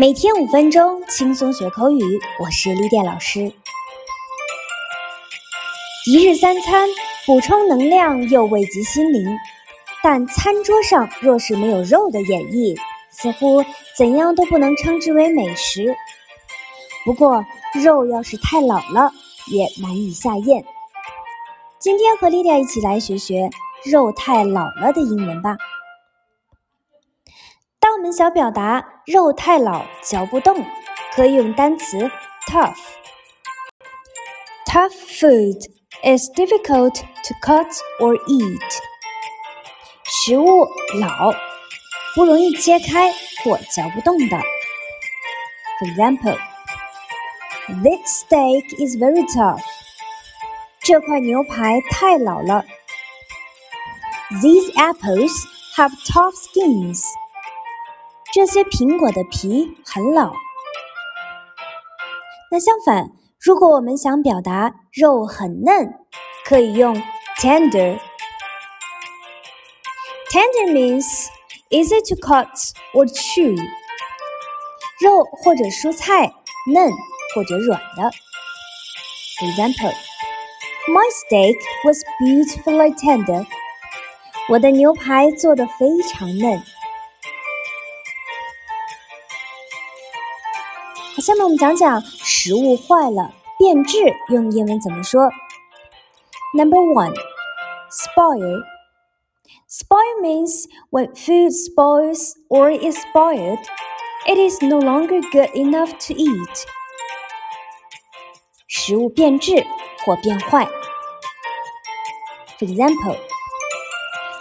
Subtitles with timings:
[0.00, 2.18] 每天五分钟，轻松学口语。
[2.38, 3.52] 我是丽典老师。
[6.06, 6.88] 一日三餐，
[7.26, 9.38] 补充能量又慰藉心灵。
[10.02, 12.74] 但餐桌上若是没有肉的演绎，
[13.10, 13.62] 似乎
[13.94, 15.94] 怎样都不能称之为美食。
[17.04, 17.44] 不过，
[17.74, 19.12] 肉要是太老了，
[19.52, 20.64] 也难以下咽。
[21.78, 23.50] 今天和丽典一起来学学
[23.84, 25.58] “肉太老了”的英文吧。
[27.89, 30.65] 当我们想表达肉太老嚼不动，
[31.13, 32.09] 可以用单词
[32.47, 35.61] tough。Tough food
[36.03, 37.67] is difficult to cut
[37.99, 38.79] or eat。
[40.03, 40.67] 食物
[40.99, 41.33] 老，
[42.15, 44.37] 不容易切开或嚼不动的。
[45.79, 46.37] For example,
[47.83, 49.61] this steak is very tough。
[50.81, 52.65] 这块牛排太老了。
[54.41, 55.31] These apples
[55.75, 57.05] have tough skins。
[58.32, 60.32] 这些苹果的皮很老。
[62.50, 65.94] 那相反，如果我们想表达肉很嫩，
[66.44, 66.94] 可以用
[67.38, 67.98] tender。
[70.30, 71.26] Tender means
[71.70, 73.56] easy to cut or chew。
[75.00, 76.32] 肉或者蔬菜
[76.72, 76.90] 嫩
[77.34, 78.10] 或者软的。
[79.38, 79.94] For example,
[80.88, 83.46] my steak was beautifully tender。
[84.48, 86.62] 我的牛排做的非常嫩。
[91.21, 93.97] 下面我们讲讲食物坏了变质
[94.29, 95.29] 用英文怎么说。
[96.53, 97.13] Number one,
[97.89, 98.63] spoil.
[99.67, 103.59] Spoil means when food spoils or is spoiled,
[104.25, 106.65] it is no longer good enough to eat.
[108.67, 109.65] 食物变质
[110.05, 110.65] 或变坏。
[112.57, 113.17] For example,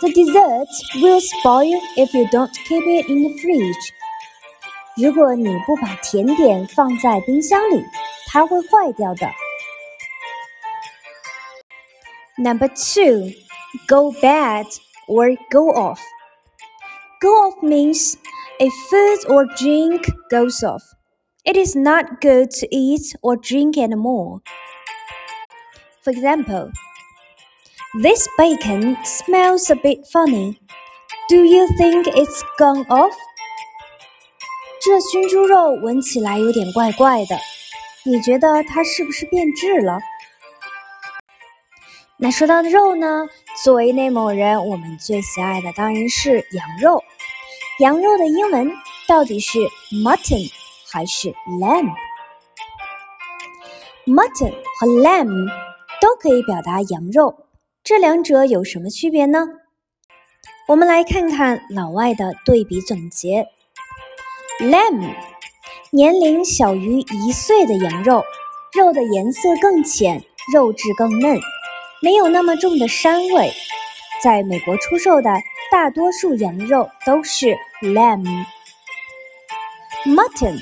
[0.00, 0.68] the dessert
[1.02, 3.92] will spoil if you don't keep it in the fridge.
[4.96, 7.84] 如果你不把甜点放在冰箱里，
[8.26, 9.30] 它会坏掉的。
[12.36, 13.32] Number two,
[13.86, 14.66] go bad
[15.08, 16.00] or go off.
[17.20, 18.16] Go off means
[18.60, 20.82] a food or drink goes off.
[21.44, 24.40] It is not good to eat or drink anymore.
[26.04, 26.70] For example,
[28.02, 30.60] this bacon smells a bit funny.
[31.28, 33.14] Do you think it's gone off?
[34.85, 37.39] 这熏猪肉闻起来有点怪怪的，
[38.03, 39.97] 你觉得它是不是变质了？
[42.17, 43.25] 那说到肉呢？
[43.63, 47.01] 作为内蒙人，我们最喜爱的当然是羊肉。
[47.79, 48.69] 羊肉的英文
[49.07, 49.57] 到底是
[49.89, 50.51] mutton
[50.91, 55.49] 还是 lamb？mutton 和 lamb
[56.01, 57.47] 都可以表达羊肉，
[57.85, 59.47] 这两者有什么区别呢？
[60.67, 63.47] 我们来看看老外的对比总结。
[64.59, 65.15] Lamb，
[65.89, 68.23] 年龄小于一岁的羊肉，
[68.73, 71.39] 肉的颜色更浅，肉质更嫩，
[72.03, 73.51] 没有那么重的膻味。
[74.21, 75.31] 在美国出售的
[75.71, 78.45] 大多数羊肉都是 Lamb。
[80.05, 80.61] Mutton，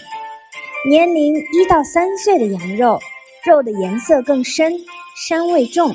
[0.88, 2.98] 年龄一到三岁的羊肉，
[3.46, 4.74] 肉的颜色更深，
[5.28, 5.94] 膻味重，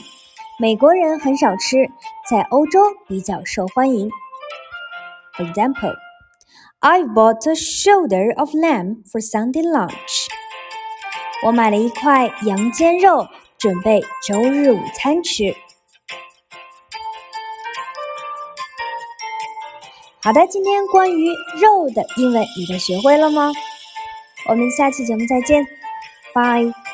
[0.58, 1.90] 美国人很少吃，
[2.28, 2.78] 在欧洲
[3.08, 4.10] 比较受欢迎。
[5.38, 6.06] For example。
[6.88, 10.28] I've bought a shoulder of lamb for Sunday lunch.
[11.44, 13.26] 我买了一块羊肩肉，
[13.58, 15.52] 准备周日午餐吃。
[20.22, 21.26] 好的，今天关于
[21.60, 23.50] 肉的英文你都学会了吗？
[24.48, 25.66] 我们下期节目再见，
[26.32, 26.85] 拜。